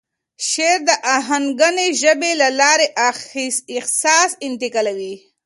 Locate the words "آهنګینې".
1.17-1.87